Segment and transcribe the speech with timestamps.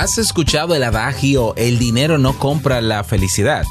[0.00, 3.66] ¿Has escuchado el adagio el dinero no compra la felicidad?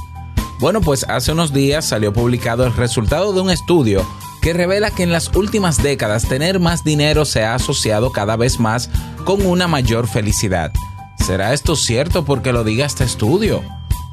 [0.59, 4.07] Bueno, pues hace unos días salió publicado el resultado de un estudio
[4.39, 8.59] que revela que en las últimas décadas tener más dinero se ha asociado cada vez
[8.59, 8.91] más
[9.25, 10.71] con una mayor felicidad.
[11.17, 13.63] ¿Será esto cierto porque lo diga este estudio?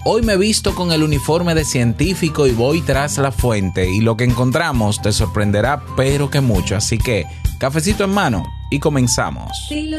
[0.07, 4.17] Hoy me visto con el uniforme de científico y voy tras la fuente y lo
[4.17, 7.27] que encontramos te sorprenderá pero que mucho, así que
[7.59, 9.67] cafecito en mano y comenzamos.
[9.69, 9.99] Si lo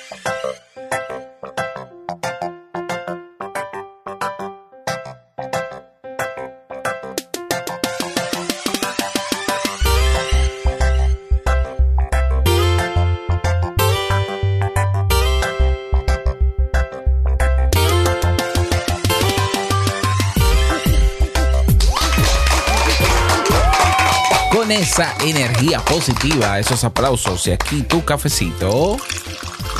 [24.71, 28.95] Esa energía positiva, esos aplausos y aquí tu cafecito.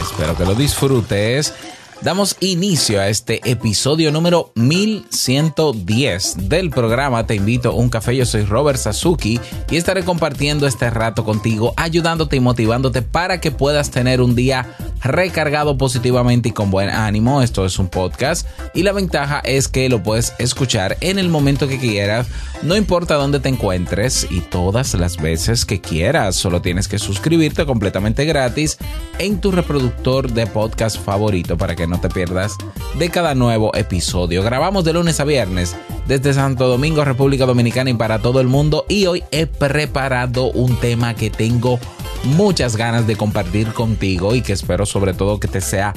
[0.02, 1.54] Espero que lo disfrutes.
[2.02, 8.18] Damos inicio a este episodio número 1110 del programa Te invito a un café.
[8.18, 13.52] Yo soy Robert Sasuki y estaré compartiendo este rato contigo, ayudándote y motivándote para que
[13.52, 17.42] puedas tener un día recargado positivamente y con buen ánimo.
[17.42, 21.68] Esto es un podcast y la ventaja es que lo puedes escuchar en el momento
[21.68, 22.28] que quieras,
[22.62, 26.36] no importa dónde te encuentres y todas las veces que quieras.
[26.36, 28.78] Solo tienes que suscribirte completamente gratis
[29.20, 32.58] en tu reproductor de podcast favorito para que no te pierdas
[32.98, 34.44] de cada nuevo episodio.
[34.44, 35.76] Grabamos de lunes a viernes
[36.08, 40.76] desde Santo Domingo, República Dominicana y para todo el mundo y hoy he preparado un
[40.78, 41.80] tema que tengo
[42.24, 45.94] muchas ganas de compartir contigo y que espero sobre todo que te sea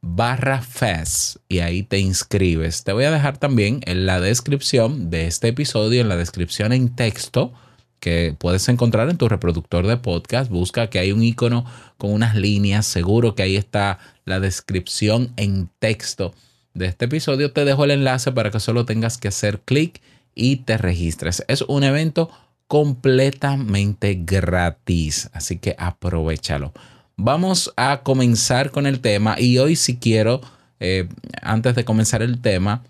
[0.01, 2.83] barra FES y ahí te inscribes.
[2.83, 6.95] Te voy a dejar también en la descripción de este episodio, en la descripción en
[6.95, 7.53] texto
[7.99, 10.49] que puedes encontrar en tu reproductor de podcast.
[10.49, 11.65] Busca que hay un icono
[11.97, 12.85] con unas líneas.
[12.85, 16.33] Seguro que ahí está la descripción en texto
[16.73, 17.51] de este episodio.
[17.51, 20.01] Te dejo el enlace para que solo tengas que hacer clic
[20.35, 21.45] y te registres.
[21.47, 22.29] Es un evento
[22.73, 26.73] completamente gratis, así que aprovechalo.
[27.15, 30.41] Vamos a comenzar con el tema y hoy si quiero,
[30.79, 31.07] eh,
[31.43, 32.81] antes de comenzar el tema,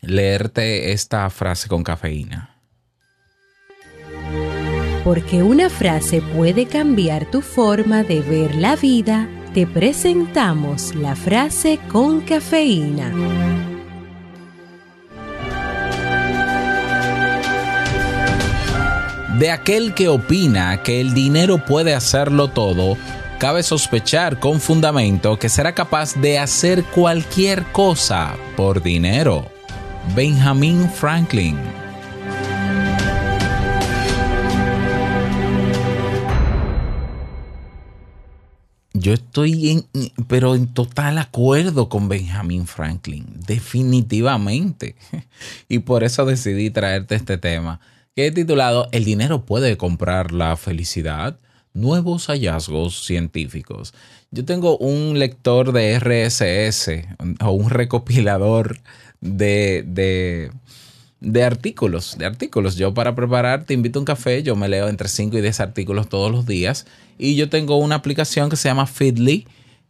[0.00, 2.56] leerte esta frase con cafeína.
[5.04, 11.78] Porque una frase puede cambiar tu forma de ver la vida, te presentamos la frase
[11.92, 13.75] con cafeína.
[19.38, 22.96] De aquel que opina que el dinero puede hacerlo todo,
[23.38, 29.46] cabe sospechar con fundamento que será capaz de hacer cualquier cosa por dinero.
[30.14, 31.58] Benjamin Franklin.
[38.94, 44.96] Yo estoy en, pero en total acuerdo con Benjamin Franklin, definitivamente.
[45.68, 47.80] Y por eso decidí traerte este tema
[48.16, 51.38] que he titulado El dinero puede comprar la felicidad,
[51.74, 53.92] nuevos hallazgos científicos.
[54.30, 56.88] Yo tengo un lector de RSS
[57.44, 58.78] o un recopilador
[59.20, 60.50] de, de,
[61.20, 62.76] de, artículos, de artículos.
[62.76, 65.60] Yo para preparar te invito a un café, yo me leo entre 5 y 10
[65.60, 66.86] artículos todos los días
[67.18, 69.46] y yo tengo una aplicación que se llama Feedly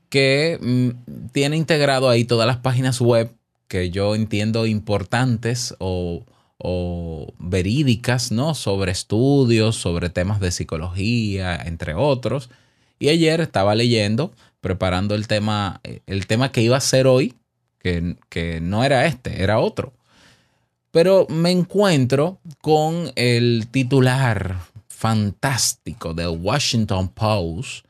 [0.08, 3.30] que mm, tiene integrado ahí todas las páginas web
[3.68, 6.24] que yo entiendo importantes o,
[6.58, 8.54] o verídicas, ¿no?
[8.54, 12.50] Sobre estudios, sobre temas de psicología, entre otros.
[12.98, 17.34] Y ayer estaba leyendo, preparando el tema, el tema que iba a ser hoy,
[17.78, 19.92] que, que no era este, era otro.
[20.90, 27.86] Pero me encuentro con el titular fantástico del Washington Post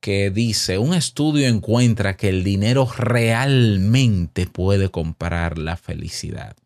[0.00, 6.56] que dice, un estudio encuentra que el dinero realmente puede comprar la felicidad.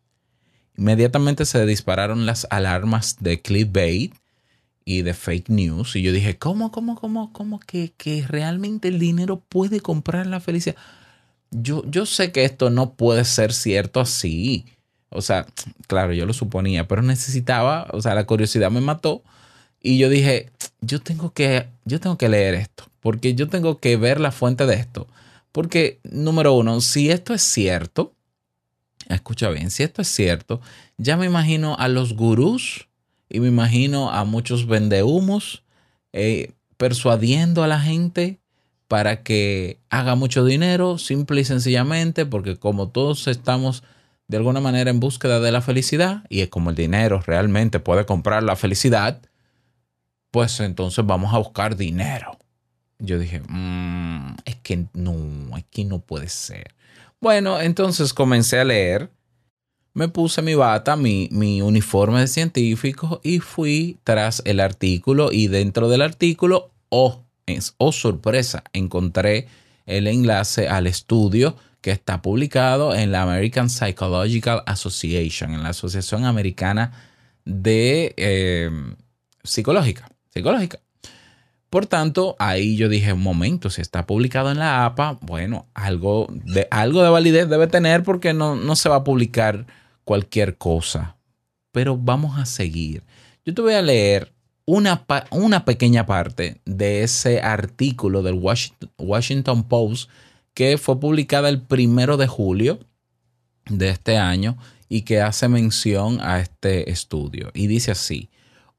[0.77, 4.13] Inmediatamente se dispararon las alarmas de clickbait
[4.83, 5.95] y de fake news.
[5.95, 10.39] Y yo dije, ¿cómo, cómo, cómo, cómo que, que realmente el dinero puede comprar la
[10.39, 10.75] felicidad?
[11.51, 14.65] Yo, yo sé que esto no puede ser cierto así.
[15.09, 15.45] O sea,
[15.87, 19.23] claro, yo lo suponía, pero necesitaba, o sea, la curiosidad me mató.
[19.81, 20.51] Y yo dije,
[20.81, 24.65] yo tengo que, yo tengo que leer esto porque yo tengo que ver la fuente
[24.65, 25.05] de esto.
[25.51, 28.14] Porque, número uno, si esto es cierto,
[29.09, 30.61] escucha bien, si esto es cierto,
[30.97, 32.87] ya me imagino a los gurús
[33.29, 35.63] y me imagino a muchos vendehumos
[36.13, 38.39] eh, persuadiendo a la gente
[38.87, 43.83] para que haga mucho dinero, simple y sencillamente, porque como todos estamos
[44.27, 48.05] de alguna manera en búsqueda de la felicidad, y es como el dinero realmente puede
[48.05, 49.21] comprar la felicidad,
[50.31, 52.37] pues entonces vamos a buscar dinero
[52.99, 55.15] yo dije, mm, es que no,
[55.69, 56.73] que no puede ser.
[57.21, 59.09] Bueno, entonces comencé a leer,
[59.93, 65.47] me puse mi bata, mi, mi uniforme de científico y fui tras el artículo y
[65.47, 69.47] dentro del artículo, oh, es, oh sorpresa, encontré
[69.85, 76.25] el enlace al estudio que está publicado en la American Psychological Association, en la Asociación
[76.25, 76.91] Americana
[77.45, 78.71] de eh,
[79.43, 80.09] Psicológica.
[80.33, 80.79] Psicológica.
[81.75, 86.25] Por tanto, ahí yo dije, un momento, si está publicado en la APA, bueno, algo
[86.29, 89.67] de, algo de validez debe tener porque no, no se va a publicar
[90.05, 91.17] cualquier cosa.
[91.73, 93.03] Pero vamos a seguir.
[93.43, 94.31] Yo te voy a leer
[94.63, 98.39] una, una pequeña parte de ese artículo del
[98.97, 100.09] Washington, Post
[100.53, 102.79] que fue publicada el primero de julio
[103.69, 104.57] de este año
[104.87, 107.51] y que hace mención a este estudio.
[107.53, 108.29] Y dice así,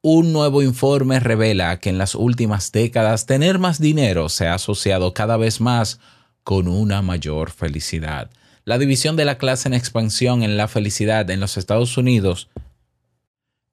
[0.08, 5.12] un nuevo informe revela que en las últimas décadas tener más dinero se ha asociado
[5.14, 5.98] cada vez más
[6.44, 8.30] con una mayor felicidad.
[8.64, 12.48] La división de la clase en expansión en la felicidad en los Estados Unidos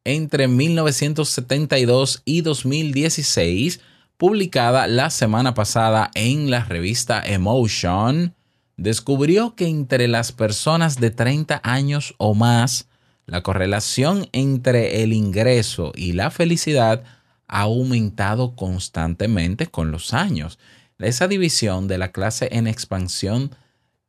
[0.06, 3.82] entre 1972 y 2016,
[4.18, 8.34] publicada la semana pasada en la revista Emotion,
[8.76, 12.88] descubrió que entre las personas de 30 años o más,
[13.26, 17.04] la correlación entre el ingreso y la felicidad
[17.48, 20.60] ha aumentado constantemente con los años.
[21.00, 23.52] Esa división de la clase en expansión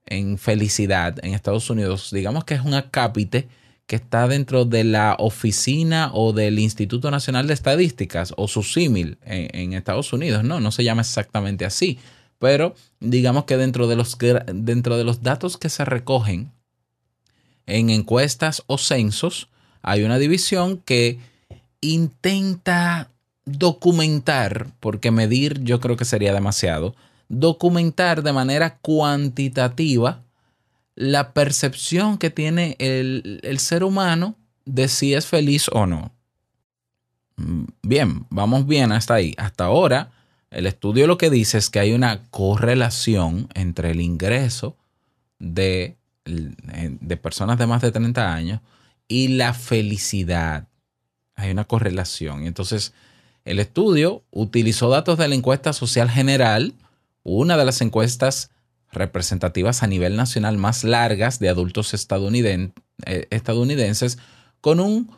[0.07, 3.49] en felicidad en Estados Unidos, digamos que es un acápite
[3.87, 9.19] que está dentro de la oficina o del Instituto Nacional de Estadísticas o su símil
[9.25, 10.43] en, Estados Unidos.
[10.45, 11.99] No, no se llama exactamente así,
[12.39, 14.17] pero digamos que dentro de los,
[14.55, 16.53] dentro de los datos que se recogen
[17.67, 19.49] en encuestas o censos
[19.83, 21.19] hay una división que
[21.81, 23.11] intenta
[23.45, 26.95] documentar, porque medir yo creo que sería demasiado,
[27.29, 30.23] documentar de manera cuantitativa
[30.95, 36.13] la percepción que tiene el, el ser humano de si es feliz o no.
[37.37, 39.35] Mm, bien, vamos bien hasta ahí.
[39.37, 40.13] Hasta ahora,
[40.51, 44.77] el estudio lo que dice es que hay una correlación entre el ingreso
[45.39, 48.61] de de personas de más de 30 años
[49.09, 50.69] y la felicidad.
[51.37, 52.47] Hay una correlación.
[52.47, 52.93] Entonces,
[53.45, 56.75] el estudio utilizó datos de la encuesta social general,
[57.23, 58.51] una de las encuestas
[58.93, 61.97] representativas a nivel nacional más largas de adultos eh,
[63.31, 64.19] estadounidenses,
[64.61, 65.11] con un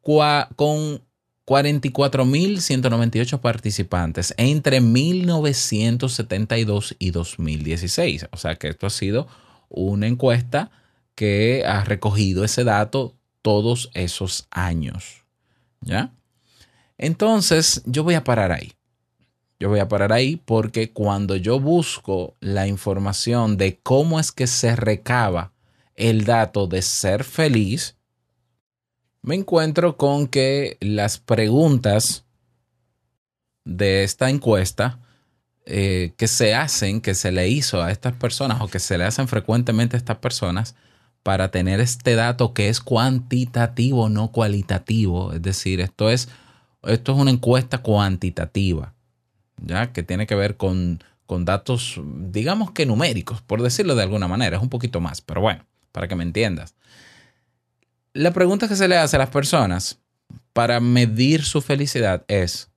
[0.00, 1.02] con
[1.46, 8.28] 44.198 participantes entre 1972 y 2016.
[8.30, 9.26] O sea que esto ha sido
[9.68, 10.70] una encuesta
[11.14, 15.24] que ha recogido ese dato todos esos años.
[15.80, 16.14] ¿Ya?
[16.96, 18.72] Entonces, yo voy a parar ahí.
[19.58, 24.46] Yo voy a parar ahí porque cuando yo busco la información de cómo es que
[24.46, 25.52] se recaba
[25.94, 27.96] el dato de ser feliz,
[29.22, 32.24] me encuentro con que las preguntas
[33.64, 35.00] de esta encuesta
[35.66, 39.04] eh, que se hacen, que se le hizo a estas personas o que se le
[39.04, 40.74] hacen frecuentemente a estas personas
[41.22, 45.32] para tener este dato que es cuantitativo, no cualitativo.
[45.32, 46.28] Es decir, esto es,
[46.82, 48.94] esto es una encuesta cuantitativa,
[49.64, 49.92] ¿ya?
[49.92, 54.56] Que tiene que ver con con datos, digamos que numéricos, por decirlo de alguna manera,
[54.56, 56.74] es un poquito más, pero bueno, para que me entiendas.
[58.12, 59.98] La pregunta que se le hace a las personas
[60.52, 62.70] para medir su felicidad es,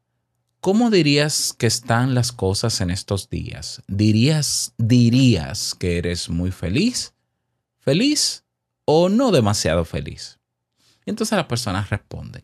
[0.59, 3.83] ¿cómo dirías que están las cosas en estos días?
[3.87, 7.13] ¿Dirías, dirías que eres muy feliz?
[7.79, 8.43] ¿Feliz
[8.85, 10.39] o no demasiado feliz?
[11.05, 12.43] Y entonces las personas responden.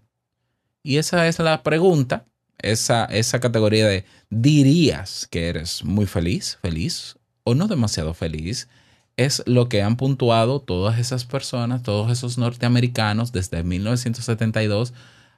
[0.83, 2.25] Y esa es la pregunta,
[2.59, 8.67] esa, esa categoría de dirías que eres muy feliz, feliz o no demasiado feliz,
[9.15, 14.93] es lo que han puntuado todas esas personas, todos esos norteamericanos desde 1972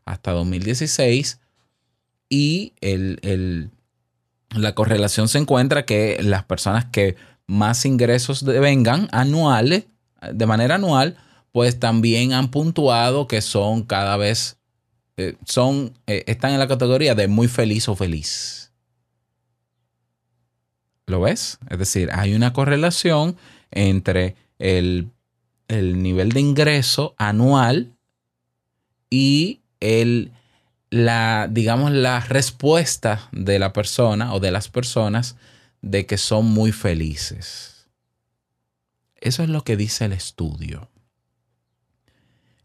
[0.05, 1.39] hasta 2016
[2.29, 3.70] y el,
[4.55, 7.15] la correlación se encuentra que las personas que
[7.48, 9.86] más ingresos vengan anuales,
[10.34, 11.17] de manera anual,
[11.51, 14.58] pues también han puntuado que son cada vez,
[15.17, 18.72] eh, son, eh, están en la categoría de muy feliz o feliz.
[21.05, 21.60] ¿Lo ves?
[21.70, 23.38] Es decir, hay una correlación
[23.70, 25.12] entre el,
[25.67, 27.94] el nivel de ingreso anual
[29.10, 30.32] y el,
[30.96, 35.36] la, digamos, la respuesta de la persona o de las personas
[35.82, 37.90] de que son muy felices.
[39.18, 40.90] Eso es lo que dice el estudio.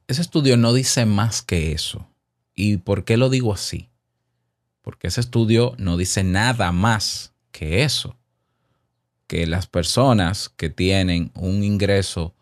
[0.07, 2.09] Ese estudio no dice más que eso.
[2.55, 3.91] ¿Y por qué lo digo así?
[4.83, 8.17] Porque ese estudio no dice nada más que eso.
[9.27, 12.37] Que las personas que tienen un ingreso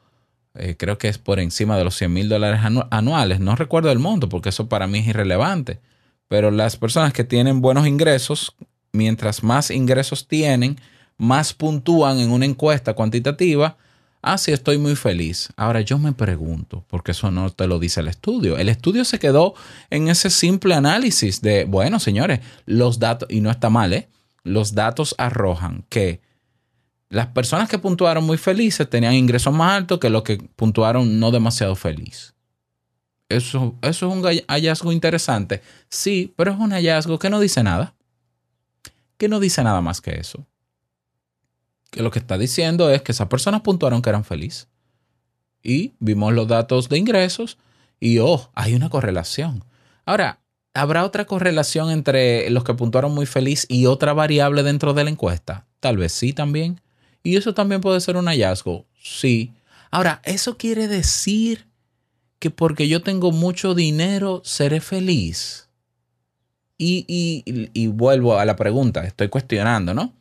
[0.58, 2.60] eh, creo que es por encima de los 100 mil dólares
[2.90, 3.40] anuales.
[3.40, 5.80] No recuerdo el monto porque eso para mí es irrelevante.
[6.28, 8.54] Pero las personas que tienen buenos ingresos,
[8.92, 10.78] mientras más ingresos tienen,
[11.16, 13.76] más puntúan en una encuesta cuantitativa.
[14.20, 15.48] Ah, estoy muy feliz.
[15.56, 18.58] Ahora yo me pregunto, porque eso no te lo dice el estudio.
[18.58, 19.54] El estudio se quedó
[19.90, 24.08] en ese simple análisis de, bueno, señores, los datos, y no está mal, ¿eh?
[24.42, 26.20] Los datos arrojan que
[27.10, 31.30] las personas que puntuaron muy felices tenían ingresos más altos que los que puntuaron no
[31.30, 32.34] demasiado feliz.
[33.28, 35.62] Eso, eso es un hallazgo interesante.
[35.88, 37.94] Sí, pero es un hallazgo que no dice nada.
[39.16, 40.46] Que no dice nada más que eso.
[41.90, 44.68] Que lo que está diciendo es que esas personas puntuaron que eran felices.
[45.62, 47.58] Y vimos los datos de ingresos
[48.00, 49.64] y, oh, hay una correlación.
[50.04, 50.40] Ahora,
[50.72, 55.10] ¿habrá otra correlación entre los que puntuaron muy feliz y otra variable dentro de la
[55.10, 55.66] encuesta?
[55.80, 56.80] Tal vez sí también.
[57.28, 59.52] Y eso también puede ser un hallazgo, sí.
[59.90, 61.66] Ahora, ¿eso quiere decir
[62.38, 65.68] que porque yo tengo mucho dinero seré feliz?
[66.78, 67.04] Y,
[67.75, 70.14] y, vuelvo a la pregunta, estoy cuestionando, ¿no?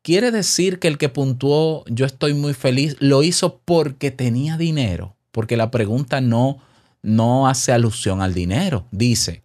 [0.00, 5.18] ¿Quiere decir que el que puntuó yo estoy muy feliz lo hizo porque tenía dinero?
[5.30, 6.56] Porque la pregunta no,
[7.02, 8.86] no hace alusión al dinero.
[8.92, 9.42] Dice,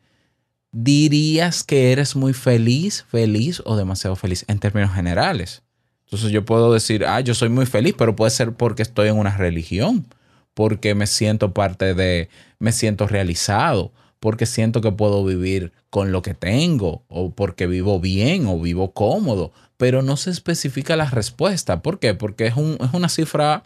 [0.71, 5.62] ¿dirías que eres muy feliz, feliz o demasiado feliz en términos generales?
[6.09, 9.17] Entonces yo puedo decir, ah, yo soy muy feliz, pero puede ser porque estoy en
[9.17, 10.07] una religión,
[10.55, 16.23] porque me siento parte de, me siento realizado, porque siento que puedo vivir con lo
[16.23, 21.83] que tengo, o porque vivo bien o vivo cómodo, pero no se especifica la respuesta.
[21.83, 22.15] ¿Por qué?
[22.15, 23.61] Porque es, es una cifra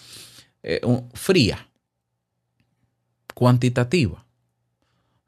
[0.63, 0.81] eh,
[1.13, 1.69] fría,
[3.33, 4.25] cuantitativa.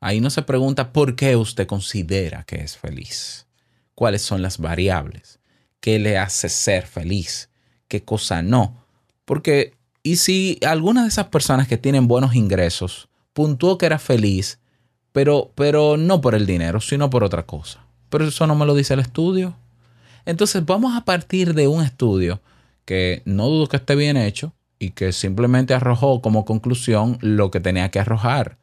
[0.02, 3.48] Ahí no se pregunta por qué usted considera que es feliz,
[3.96, 5.40] cuáles son las variables
[5.80, 7.50] qué le hace ser feliz,
[7.88, 8.86] qué cosa no.
[9.26, 14.60] Porque, y si alguna de esas personas que tienen buenos ingresos puntuó que era feliz,
[15.12, 17.86] pero, pero no por el dinero, sino por otra cosa.
[18.10, 19.56] Pero eso no me lo dice el estudio.
[20.26, 22.42] Entonces vamos a partir de un estudio
[22.86, 27.60] que no dudo que esté bien hecho y que simplemente arrojó como conclusión lo que
[27.60, 28.58] tenía que arrojar.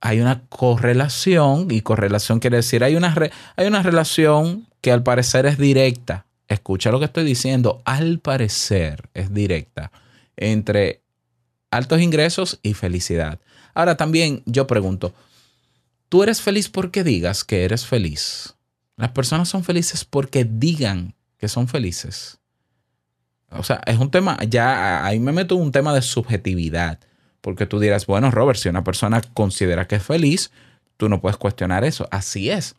[0.00, 3.14] Hay una correlación, y correlación quiere decir, hay una,
[3.56, 6.26] hay una relación que al parecer es directa.
[6.48, 7.82] Escucha lo que estoy diciendo.
[7.84, 9.90] Al parecer es directa
[10.36, 11.02] entre
[11.70, 13.40] altos ingresos y felicidad.
[13.74, 15.14] Ahora también yo pregunto,
[16.08, 18.54] ¿tú eres feliz porque digas que eres feliz?
[18.96, 22.38] Las personas son felices porque digan que son felices.
[23.50, 26.98] O sea, es un tema, ya ahí me meto un tema de subjetividad,
[27.40, 30.50] porque tú dirás, bueno, Robert, si una persona considera que es feliz,
[30.96, 32.08] tú no puedes cuestionar eso.
[32.10, 32.74] Así es.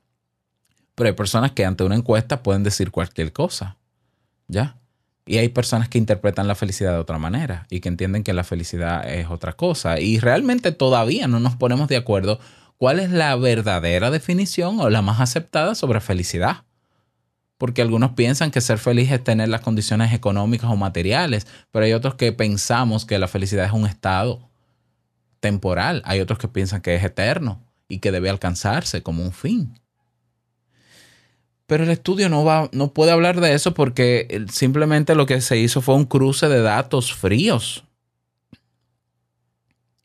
[0.98, 3.78] Pero hay personas que ante una encuesta pueden decir cualquier cosa.
[4.48, 4.78] ¿Ya?
[5.28, 8.44] Y hay personas que interpretan la felicidad de otra manera y que entienden que la
[8.44, 10.00] felicidad es otra cosa.
[10.00, 12.40] Y realmente todavía no nos ponemos de acuerdo
[12.78, 16.64] cuál es la verdadera definición o la más aceptada sobre felicidad.
[17.60, 21.94] Porque algunos piensan que ser feliz es tener las condiciones económicas o materiales, pero hay
[21.94, 24.50] otros que pensamos que la felicidad es un estado
[25.42, 26.02] temporal.
[26.06, 29.80] Hay otros que piensan que es eterno y que debe alcanzarse como un fin.
[31.68, 35.58] Pero el estudio no, va, no puede hablar de eso porque simplemente lo que se
[35.58, 37.84] hizo fue un cruce de datos fríos.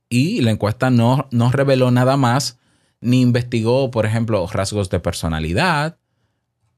[0.09, 2.59] Y la encuesta no, no reveló nada más,
[3.01, 5.97] ni investigó, por ejemplo, rasgos de personalidad,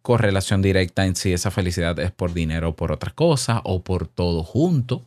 [0.02, 4.06] correlación directa en si esa felicidad es por dinero o por otra cosa, o por
[4.06, 5.02] todo junto.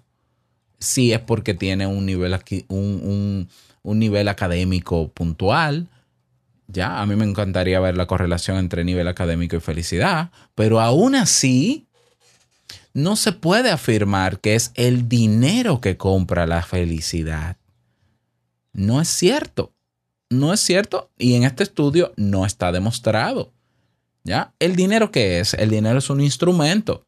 [0.79, 3.47] Si es porque tiene un nivel, aquí, un,
[3.83, 5.87] un nivel académico puntual.
[6.67, 11.15] Ya, a mí me encantaría ver la correlación entre nivel académico y felicidad, pero aún
[11.15, 11.87] así,
[12.93, 17.57] no se puede afirmar que es el dinero que compra la felicidad.
[18.73, 19.71] No es cierto.
[20.29, 23.53] No es cierto y en este estudio no está demostrado.
[24.23, 24.53] ¿Ya?
[24.59, 25.53] ¿El dinero qué es?
[25.53, 27.05] El dinero es un instrumento.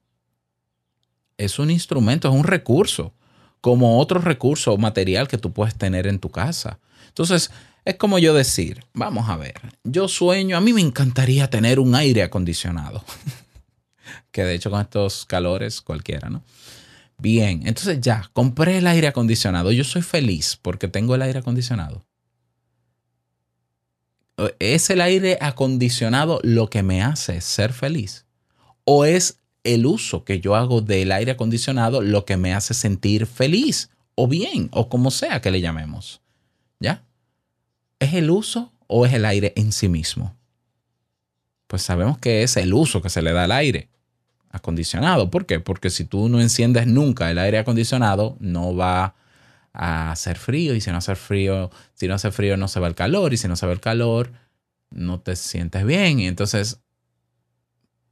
[1.37, 3.13] Es un instrumento, es un recurso,
[3.59, 6.79] como otro recurso material que tú puedes tener en tu casa.
[7.07, 7.51] Entonces,
[7.89, 11.95] es como yo decir, vamos a ver, yo sueño, a mí me encantaría tener un
[11.95, 13.03] aire acondicionado,
[14.31, 16.43] que de hecho con estos calores cualquiera, ¿no?
[17.17, 19.73] Bien, entonces ya, compré el aire acondicionado.
[19.73, 22.05] Yo soy feliz porque tengo el aire acondicionado.
[24.59, 28.25] ¿Es el aire acondicionado lo que me hace ser feliz?
[28.85, 33.25] ¿O es el uso que yo hago del aire acondicionado lo que me hace sentir
[33.25, 33.89] feliz?
[34.15, 36.21] O bien, o como sea que le llamemos.
[36.79, 37.03] ¿Ya?
[37.99, 40.35] ¿Es el uso o es el aire en sí mismo?
[41.67, 43.89] Pues sabemos que es el uso que se le da al aire
[44.49, 45.29] acondicionado.
[45.29, 45.59] ¿Por qué?
[45.59, 49.15] Porque si tú no enciendes nunca el aire acondicionado, no va
[49.73, 52.87] a hacer frío y si no hace frío, si no hace frío no se va
[52.87, 54.31] el calor y si no se va el calor,
[54.89, 56.19] no te sientes bien.
[56.19, 56.79] Y entonces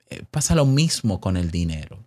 [0.09, 2.05] eh, pasa lo mismo con el dinero.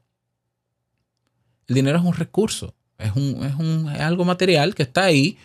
[1.67, 5.39] El dinero es un recurso, es, un, es, un, es algo material que está ahí,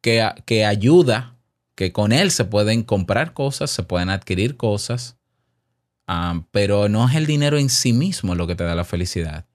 [0.00, 1.33] que, que ayuda,
[1.74, 5.16] que con él se pueden comprar cosas, se pueden adquirir cosas
[6.06, 9.46] Um, pero no es el dinero en sí mismo lo que te da la felicidad.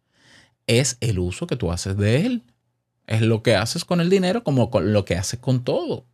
[0.67, 2.43] Es el uso que tú haces de él.
[3.07, 6.05] Es lo que haces con el dinero como con lo que haces con todo.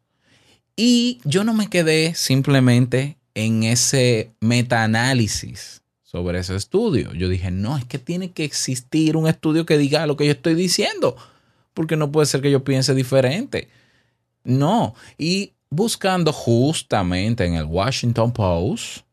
[0.76, 7.13] Y yo no me quedé simplemente en ese metaanálisis sobre ese estudio.
[7.13, 10.32] Yo dije, no, es que tiene que existir un estudio que diga lo que yo
[10.32, 11.15] estoy diciendo,
[11.74, 13.70] porque no puede ser que yo piense diferente.
[14.44, 19.06] No, y buscando justamente en el Washington Post,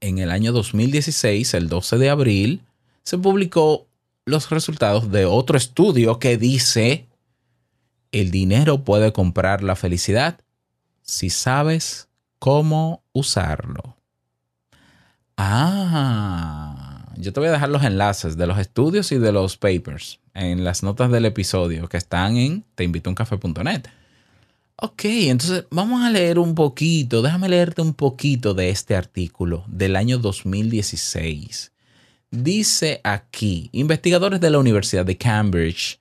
[0.00, 2.62] en el año 2016, el 12 de abril,
[3.02, 3.86] se publicó
[4.24, 7.06] los resultados de otro estudio que dice,
[8.12, 10.40] el dinero puede comprar la felicidad
[11.02, 13.96] si sabes cómo usarlo.
[15.36, 20.20] Ah, yo te voy a dejar los enlaces de los estudios y de los papers
[20.32, 23.86] en las notas del episodio que están en teinvitouncafe.net.
[24.76, 29.94] Ok, entonces vamos a leer un poquito, déjame leerte un poquito de este artículo del
[29.94, 31.72] año 2016.
[32.30, 36.00] Dice aquí, investigadores de la Universidad de Cambridge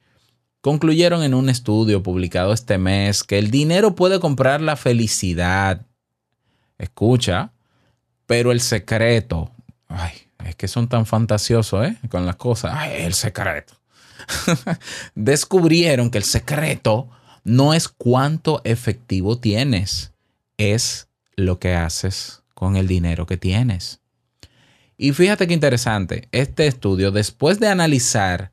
[0.62, 5.86] concluyeron en un estudio publicado este mes que el dinero puede comprar la felicidad.
[6.80, 7.52] Escucha,
[8.26, 9.52] pero el secreto,
[9.88, 10.14] ay,
[10.46, 11.98] es que son tan fantasiosos, ¿eh?
[12.10, 13.76] Con las cosas, ay, el secreto.
[15.16, 17.10] Descubrieron que el secreto
[17.44, 20.12] no es cuánto efectivo tienes,
[20.58, 24.00] es lo que haces con el dinero que tienes.
[24.98, 28.52] Y fíjate qué interesante, este estudio, después de analizar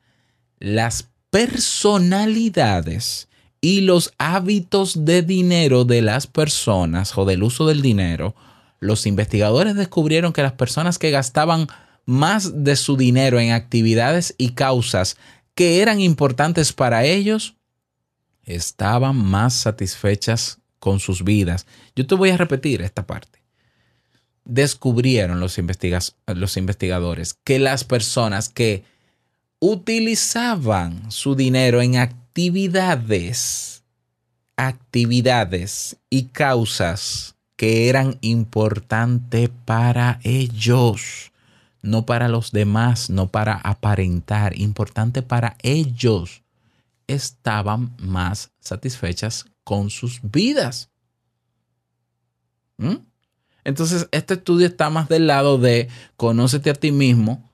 [0.59, 3.29] las personalidades
[3.61, 8.35] y los hábitos de dinero de las personas o del uso del dinero,
[8.79, 11.67] los investigadores descubrieron que las personas que gastaban
[12.05, 15.17] más de su dinero en actividades y causas
[15.53, 17.55] que eran importantes para ellos
[18.45, 21.65] estaban más satisfechas con sus vidas.
[21.95, 23.39] Yo te voy a repetir esta parte.
[24.43, 25.57] Descubrieron los,
[26.25, 28.83] los investigadores que las personas que
[29.59, 33.83] utilizaban su dinero en actividades,
[34.55, 41.31] actividades y causas que eran importantes para ellos,
[41.83, 46.41] no para los demás, no para aparentar, importante para ellos
[47.07, 50.89] estaban más satisfechas con sus vidas.
[52.77, 52.97] ¿Mm?
[53.63, 55.87] Entonces, este estudio está más del lado de
[56.17, 57.51] conócete a ti mismo,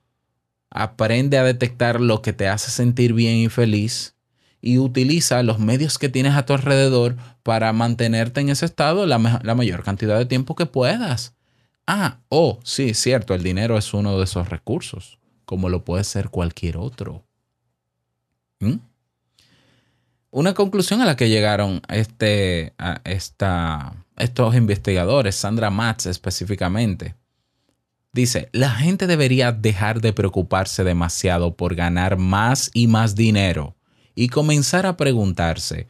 [0.69, 4.15] aprende a detectar lo que te hace sentir bien y feliz
[4.61, 9.17] y utiliza los medios que tienes a tu alrededor para mantenerte en ese estado la,
[9.17, 11.35] mayor cantidad de tiempo que puedas.
[11.85, 16.29] Ah, oh, sí, cierto, el dinero es uno de esos recursos, como lo puede ser
[16.29, 17.23] cualquier otro.
[18.59, 18.75] ¿Mm?
[20.37, 27.15] Una conclusión a la que llegaron este, esta, estos investigadores, Sandra Matz específicamente,
[28.13, 33.77] Dice, la gente debería dejar de preocuparse demasiado por ganar más y más dinero
[34.13, 35.87] y comenzar a preguntarse,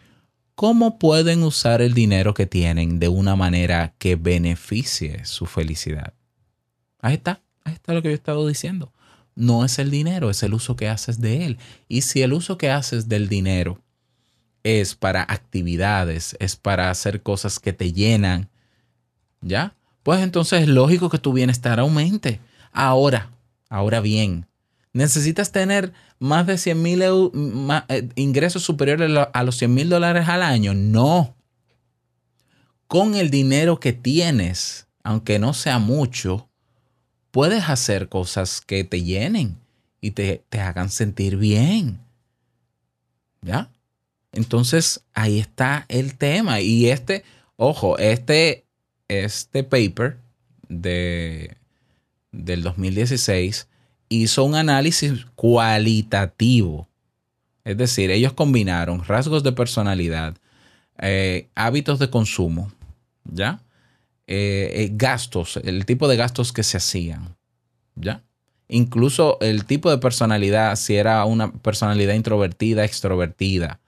[0.55, 6.13] ¿cómo pueden usar el dinero que tienen de una manera que beneficie su felicidad?
[7.01, 8.93] Ahí está, ahí está lo que yo he estado diciendo.
[9.35, 11.57] No es el dinero, es el uso que haces de él.
[11.89, 13.81] Y si el uso que haces del dinero
[14.67, 18.49] es para actividades, es para hacer cosas que te llenan,
[19.39, 19.73] ¿ya?
[20.03, 22.41] Pues entonces es lógico que tu bienestar aumente.
[22.73, 23.31] Ahora,
[23.69, 24.45] ahora bien,
[24.91, 30.43] ¿necesitas tener más de 100 mil eh, ingresos superiores a los 100 mil dólares al
[30.43, 30.73] año?
[30.73, 31.33] No.
[32.87, 36.49] Con el dinero que tienes, aunque no sea mucho,
[37.31, 39.57] puedes hacer cosas que te llenen
[40.01, 41.99] y te, te hagan sentir bien.
[43.41, 43.71] ¿Ya?
[44.37, 46.61] Entonces, ahí está el tema.
[46.61, 47.23] Y este,
[47.57, 48.67] ojo, este
[49.07, 50.17] este paper
[50.67, 51.57] de,
[52.31, 53.67] del 2016
[54.09, 56.87] hizo un análisis cualitativo.
[57.63, 60.35] Es decir, ellos combinaron rasgos de personalidad,
[60.99, 62.71] eh, hábitos de consumo,
[63.25, 63.61] ¿ya?
[64.25, 67.35] Eh, eh, gastos, el tipo de gastos que se hacían,
[67.95, 68.23] ¿ya?
[68.69, 73.79] Incluso el tipo de personalidad, si era una personalidad introvertida, extrovertida.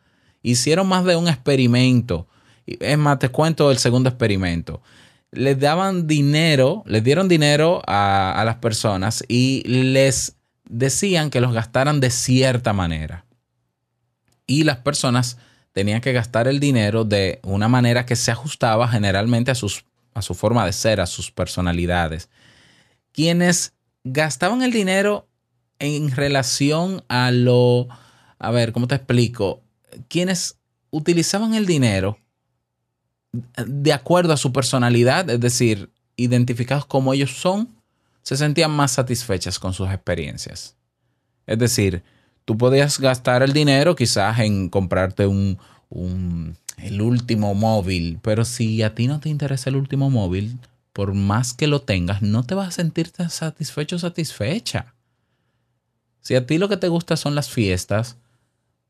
[0.42, 2.28] Hicieron más de un experimento.
[2.66, 4.82] Es más, te cuento el segundo experimento
[5.32, 12.00] les daban dinero, les dieron dinero a, las personas y les decían que los gastaran
[12.00, 13.26] de cierta manera.
[14.48, 15.38] Y las personas
[15.72, 20.22] tenían que gastar el dinero de una manera que se ajustaba generalmente a, sus, a
[20.22, 22.30] su forma de ser, a sus personalidades.
[23.12, 23.74] Quienes
[24.04, 25.28] gastaban el dinero
[25.78, 27.88] en relación a lo,
[28.40, 29.62] a ver, ¿cómo te explico?
[30.08, 30.58] Quienes
[30.92, 32.18] utilizaban el dinero
[33.32, 37.70] de acuerdo a su personalidad, es decir, identificados como ellos son,
[38.24, 40.76] se sentían más satisfechas con sus experiencias.
[41.46, 42.04] Es decir,
[42.46, 45.58] tú podías gastar el dinero quizás en comprarte un,
[46.78, 50.60] el último móvil, pero si a ti no te interesa el último móvil,
[50.94, 54.94] por más que lo tengas, no te vas a sentirte satisfecho o satisfecha.
[56.22, 58.18] Si a ti lo que te gusta son las fiestas,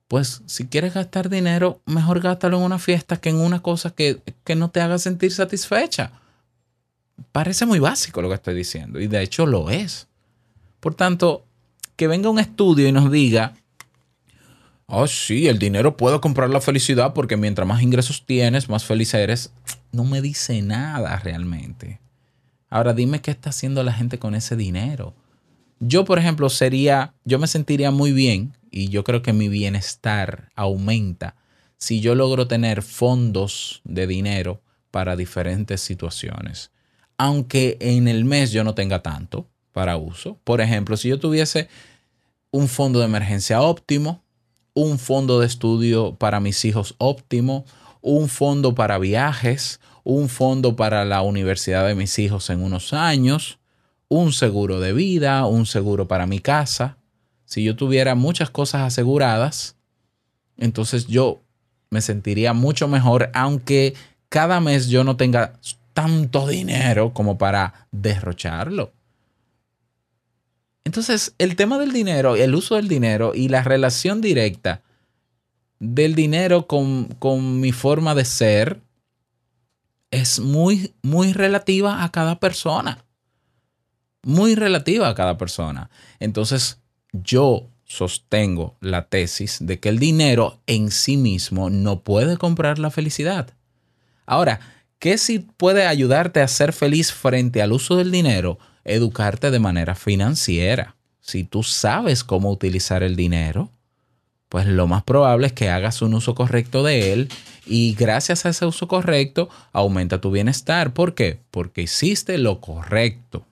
[0.09, 4.19] pues si quieres gastar dinero, mejor gástalo en una fiesta que en una cosa que,
[4.55, 6.11] no te haga sentir satisfecha.
[7.31, 10.07] Parece muy básico lo que estoy diciendo y de hecho lo es.
[10.79, 11.45] Por tanto,
[11.95, 13.53] que venga un estudio y nos diga,
[14.87, 19.13] oh sí, el dinero puede comprar la felicidad porque mientras más ingresos tienes, más feliz
[19.13, 19.51] eres,
[19.91, 21.99] no me dice nada realmente.
[22.71, 25.13] Ahora dime qué está haciendo la gente con ese dinero.
[25.79, 30.49] Yo, por ejemplo, sería, yo me sentiría muy bien y yo creo que mi bienestar
[30.55, 31.35] aumenta
[31.77, 36.71] si yo logro tener fondos de dinero para diferentes situaciones.
[37.17, 40.37] Aunque en el mes yo no tenga tanto para uso.
[40.43, 41.69] Por ejemplo, si yo tuviese
[42.51, 44.23] un fondo de emergencia óptimo,
[44.73, 47.65] un fondo de estudio para mis hijos óptimo,
[48.01, 53.59] un fondo para viajes, un fondo para la universidad de mis hijos en unos años,
[54.07, 56.97] un seguro de vida, un seguro para mi casa,
[57.49, 59.75] si yo tuviera muchas cosas aseguradas,
[60.55, 61.41] entonces yo
[61.89, 63.95] me sentiría mucho mejor, aunque
[64.29, 65.53] cada mes yo no tenga
[65.95, 68.93] tanto dinero como para derrocharlo.
[70.83, 74.83] Entonces, el tema del dinero, el uso del dinero y la relación directa
[75.79, 78.79] del dinero con, con mi forma de ser
[80.11, 83.03] es muy, muy relativa a cada persona.
[84.21, 85.89] Muy relativa a cada persona.
[86.19, 86.79] Entonces,
[87.11, 92.91] yo sostengo la tesis de que el dinero en sí mismo no puede comprar la
[92.91, 93.53] felicidad.
[94.25, 94.59] Ahora,
[94.99, 98.59] ¿qué si puede ayudarte a ser feliz frente al uso del dinero?
[98.83, 100.95] Educarte de manera financiera.
[101.19, 103.71] Si tú sabes cómo utilizar el dinero,
[104.49, 107.29] pues lo más probable es que hagas un uso correcto de él
[107.65, 110.93] y gracias a ese uso correcto aumenta tu bienestar.
[110.93, 111.39] ¿Por qué?
[111.51, 113.45] Porque hiciste lo correcto.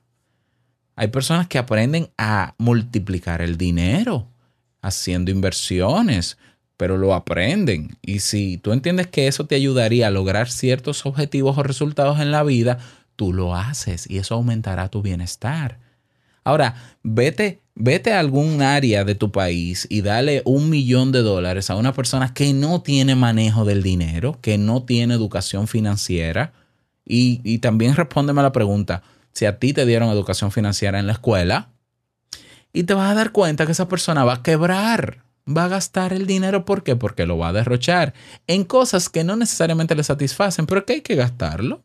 [0.97, 4.27] Hay personas que aprenden a multiplicar el dinero
[4.81, 6.39] haciendo inversiones,
[6.75, 7.97] pero lo aprenden.
[8.01, 12.31] Y si tú entiendes que eso te ayudaría a lograr ciertos objetivos o resultados en
[12.31, 12.79] la vida,
[13.15, 15.79] tú lo haces y eso aumentará tu bienestar.
[16.43, 21.69] Ahora, vete, vete a algún área de tu país y dale un millón de dólares
[21.69, 26.53] a una persona que no tiene manejo del dinero, que no tiene educación financiera.
[27.05, 29.03] Y, y también respóndeme a la pregunta,
[29.37, 31.69] si a ti te dieron educación financiera en la escuela
[32.73, 36.11] y te vas a dar cuenta que esa persona va a quebrar, va a gastar
[36.11, 36.65] el dinero.
[36.65, 36.95] ¿Por qué?
[36.95, 38.15] Porque lo va a derrochar
[38.47, 41.83] en cosas que no necesariamente le satisfacen, pero que hay que gastarlo.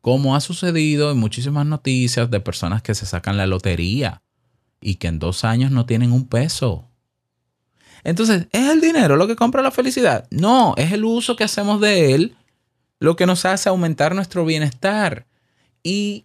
[0.00, 4.20] como ha sucedido en muchísimas noticias de personas que se sacan la lotería
[4.80, 6.90] y que en dos años no tienen un peso.
[8.02, 10.26] Entonces, ¿es el dinero lo que compra la felicidad?
[10.30, 12.36] No, es el uso que hacemos de él
[12.98, 15.26] lo que nos hace aumentar nuestro bienestar.
[15.84, 16.24] Y,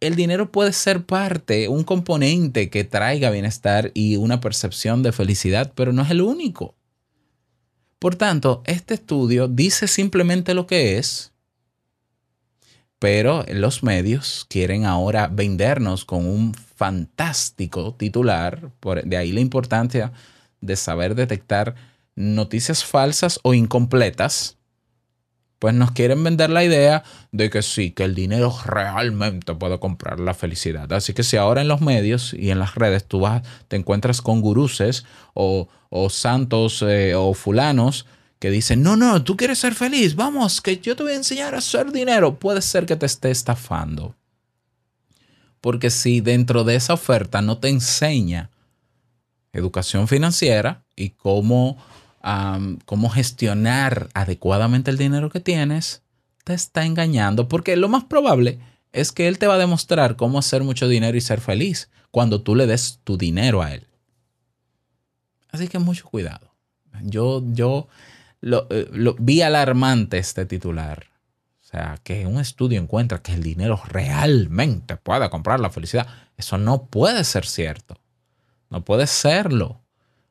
[0.00, 5.72] el dinero puede ser parte, un componente que traiga bienestar y una percepción de felicidad,
[5.74, 6.76] pero no es el único.
[7.98, 11.32] Por tanto, este estudio dice simplemente lo que es,
[13.00, 20.12] pero los medios quieren ahora vendernos con un fantástico titular, por, de ahí la importancia
[20.60, 21.74] de saber detectar
[22.14, 24.55] noticias falsas o incompletas,
[25.58, 30.20] pues nos quieren vender la idea de que sí, que el dinero realmente puede comprar
[30.20, 30.92] la felicidad.
[30.92, 34.20] Así que si ahora en los medios y en las redes tú vas, te encuentras
[34.20, 38.06] con guruses o, o santos eh, o fulanos
[38.38, 41.54] que dicen, no, no, tú quieres ser feliz, vamos, que yo te voy a enseñar
[41.54, 44.14] a hacer dinero, puede ser que te esté estafando.
[45.62, 48.50] Porque si dentro de esa oferta no te enseña
[49.52, 51.78] educación financiera y cómo,
[52.86, 56.02] cómo gestionar adecuadamente el dinero que tienes,
[56.44, 57.48] te está engañando.
[57.48, 58.58] Porque lo más probable
[58.92, 62.42] es que él te va a demostrar cómo hacer mucho dinero y ser feliz cuando
[62.42, 63.86] tú le des tu dinero a él.
[65.50, 66.52] Así que mucho cuidado.
[67.02, 67.88] Yo, yo
[68.40, 71.06] lo, eh, lo, vi alarmante este titular.
[71.62, 76.06] O sea, que un estudio encuentra que el dinero realmente puede comprar la felicidad.
[76.36, 77.98] Eso no puede ser cierto.
[78.70, 79.80] No puede serlo.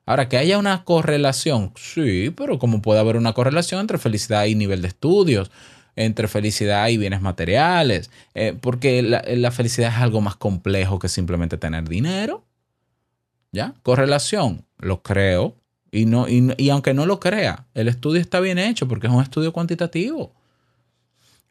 [0.06, 4.54] Ahora, que haya una correlación, sí, pero como puede haber una correlación entre felicidad y
[4.54, 5.50] nivel de estudios,
[5.96, 11.08] entre felicidad y bienes materiales, eh, porque la, la, felicidad es algo más complejo que
[11.08, 12.44] simplemente tener dinero.
[13.52, 13.74] ¿Ya?
[13.82, 15.56] Correlación, lo creo.
[15.90, 19.22] Y, no, y aunque no lo crea, el estudio está bien hecho porque es un
[19.22, 20.32] estudio cuantitativo.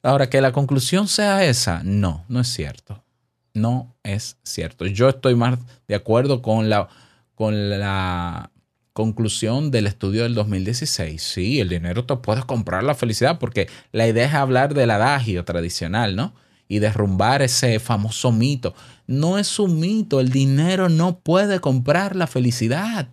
[0.03, 3.05] Ahora, que la conclusión sea esa, no, no es cierto
[3.55, 4.85] no es cierto.
[4.85, 6.89] Yo estoy más de acuerdo con la,
[7.35, 8.51] con la
[8.93, 11.21] conclusión del estudio del 2016.
[11.21, 15.43] Sí, el dinero te puede comprar la felicidad porque la idea es hablar del adagio
[15.43, 16.33] tradicional, ¿no?
[16.69, 18.73] Y derrumbar ese famoso mito.
[19.05, 23.09] No es un mito, el dinero no puede comprar la felicidad.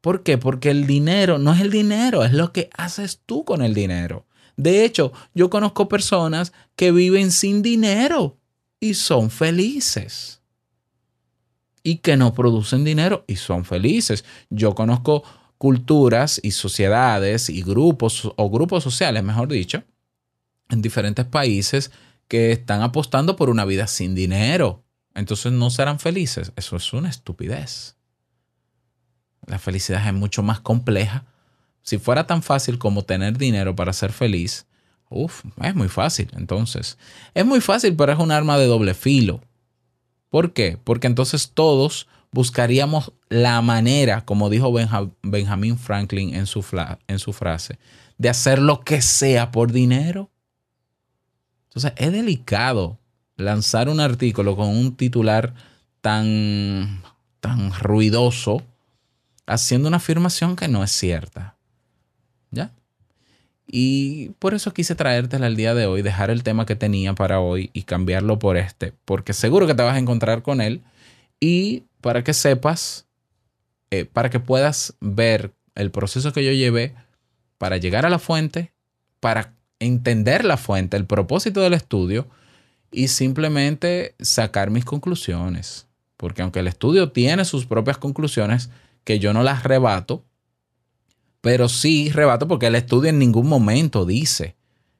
[0.00, 0.38] ¿Por qué?
[0.38, 4.24] Porque el dinero no es el dinero, es lo que haces tú con el dinero.
[4.56, 8.38] De hecho, yo conozco personas que viven sin dinero
[8.80, 10.40] y son felices.
[11.86, 14.24] Y que no producen dinero y son felices.
[14.50, 15.22] Yo conozco
[15.56, 19.84] culturas y sociedades y grupos o grupos sociales, mejor dicho,
[20.68, 21.92] en diferentes países
[22.26, 24.82] que están apostando por una vida sin dinero.
[25.14, 26.52] Entonces no serán felices.
[26.56, 27.94] Eso es una estupidez.
[29.46, 31.24] La felicidad es mucho más compleja.
[31.82, 34.66] Si fuera tan fácil como tener dinero para ser feliz,
[35.08, 36.30] Uf, es muy fácil.
[36.36, 36.98] Entonces,
[37.32, 39.40] es muy fácil, pero es un arma de doble filo.
[40.30, 40.78] ¿Por qué?
[40.82, 44.72] Porque entonces todos buscaríamos la manera, como dijo
[45.22, 46.64] Benjamin Franklin en su,
[47.06, 47.78] en su frase,
[48.18, 50.30] de hacer lo que sea por dinero.
[51.68, 52.98] Entonces, es delicado
[53.36, 55.54] lanzar un artículo con un titular
[56.00, 57.02] tan,
[57.40, 58.62] tan ruidoso
[59.46, 61.56] haciendo una afirmación que no es cierta.
[62.50, 62.72] ¿Ya?
[63.66, 67.40] Y por eso quise traértela el día de hoy, dejar el tema que tenía para
[67.40, 70.82] hoy y cambiarlo por este, porque seguro que te vas a encontrar con él
[71.40, 73.06] y para que sepas,
[73.90, 76.94] eh, para que puedas ver el proceso que yo llevé
[77.58, 78.72] para llegar a la fuente,
[79.20, 82.28] para entender la fuente, el propósito del estudio
[82.92, 85.86] y simplemente sacar mis conclusiones.
[86.16, 88.70] Porque aunque el estudio tiene sus propias conclusiones,
[89.04, 90.24] que yo no las rebato,
[91.46, 94.56] pero sí rebato porque el estudio en ningún momento dice,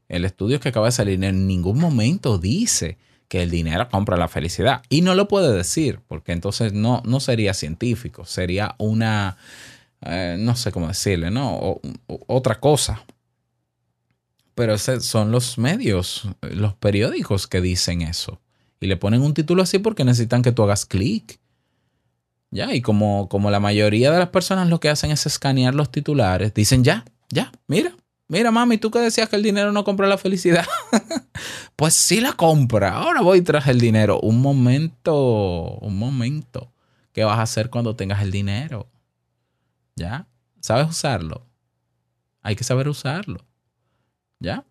[0.08, 4.28] el estudio que acaba de salir en ningún momento dice que el dinero compra la
[4.28, 4.82] felicidad.
[4.88, 9.38] Y no lo puede decir, porque entonces no, no sería científico, sería una,
[10.02, 11.52] eh, no sé cómo decirle, ¿no?
[11.52, 11.80] O,
[12.28, 13.04] otra cosa.
[14.54, 18.40] Pero esos son los medios, los periódicos que dicen eso.
[18.78, 21.40] Y le ponen un título así porque necesitan que tú hagas clic.
[22.56, 25.92] Ya, y como, como la mayoría de las personas lo que hacen es escanear los
[25.92, 27.94] titulares, dicen ya, ya, mira,
[28.28, 30.64] mira mami, tú que decías que el dinero no compra la felicidad.
[31.76, 34.20] pues sí la compra, ahora voy tras el dinero.
[34.20, 36.72] Un momento, un momento.
[37.12, 38.88] ¿Qué vas a hacer cuando tengas el dinero?
[39.94, 40.26] ¿Ya?
[40.60, 41.44] ¿Sabes usarlo?
[42.40, 43.44] Hay que saber usarlo.
[44.40, 44.64] ¿Ya?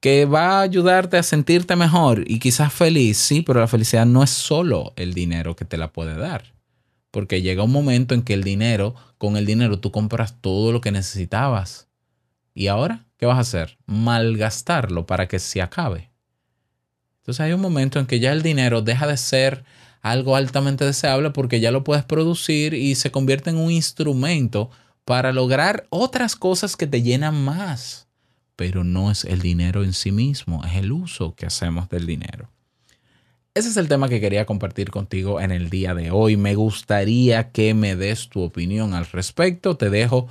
[0.00, 4.22] que va a ayudarte a sentirte mejor y quizás feliz, sí, pero la felicidad no
[4.22, 6.53] es solo el dinero que te la puede dar.
[7.14, 10.80] Porque llega un momento en que el dinero, con el dinero tú compras todo lo
[10.80, 11.86] que necesitabas.
[12.54, 13.78] ¿Y ahora qué vas a hacer?
[13.86, 16.10] Malgastarlo para que se acabe.
[17.18, 19.64] Entonces hay un momento en que ya el dinero deja de ser
[20.02, 24.72] algo altamente deseable porque ya lo puedes producir y se convierte en un instrumento
[25.04, 28.08] para lograr otras cosas que te llenan más.
[28.56, 32.50] Pero no es el dinero en sí mismo, es el uso que hacemos del dinero.
[33.56, 36.36] Ese es el tema que quería compartir contigo en el día de hoy.
[36.36, 39.76] Me gustaría que me des tu opinión al respecto.
[39.76, 40.26] Te dejo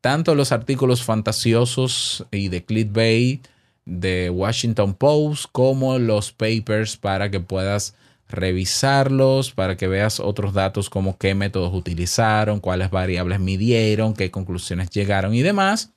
[0.00, 3.46] tanto los artículos fantasiosos y de clickbait
[3.84, 7.94] de Washington Post como los papers para que puedas
[8.26, 14.88] revisarlos, para que veas otros datos como qué métodos utilizaron, cuáles variables midieron, qué conclusiones
[14.88, 15.90] llegaron y demás.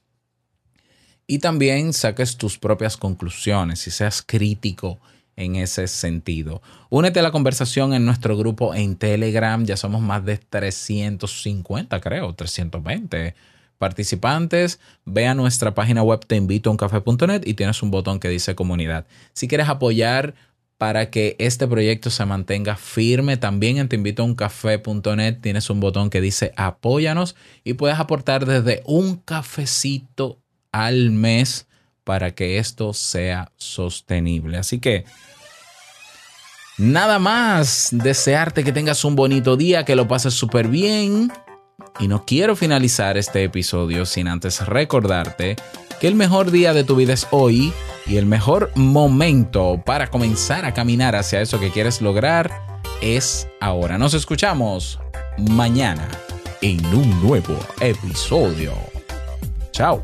[1.25, 4.99] Y también saques tus propias conclusiones y seas crítico
[5.35, 6.61] en ese sentido.
[6.89, 9.63] Únete a la conversación en nuestro grupo en Telegram.
[9.65, 13.35] Ya somos más de 350, creo, 320
[13.77, 18.55] participantes, ve a nuestra página web te invito a y tienes un botón que dice
[18.55, 19.05] comunidad.
[19.33, 20.33] Si quieres apoyar
[20.77, 26.53] para que este proyecto se mantenga firme, también en teinvitouncafe.net tienes un botón que dice
[26.57, 30.39] apóyanos y puedes aportar desde un cafecito
[30.71, 31.67] al mes
[32.05, 34.57] para que esto sea sostenible.
[34.57, 35.03] Así que
[36.77, 41.29] nada más, desearte que tengas un bonito día, que lo pases súper bien
[41.99, 45.57] y no quiero finalizar este episodio sin antes recordarte
[45.99, 47.73] que el mejor día de tu vida es hoy
[48.05, 52.51] y el mejor momento para comenzar a caminar hacia eso que quieres lograr
[53.01, 53.97] es ahora.
[53.97, 54.99] Nos escuchamos
[55.37, 56.07] mañana
[56.61, 58.73] en un nuevo episodio.
[59.71, 60.03] Chao.